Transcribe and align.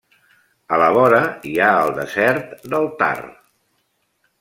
A 0.77 0.79
la 0.83 0.87
vora 0.95 1.21
hi 1.51 1.53
ha 1.59 1.69
el 1.85 1.95
desert 2.01 2.59
del 2.75 2.93
Thar. 3.03 3.19